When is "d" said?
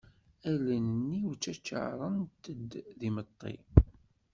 2.99-3.01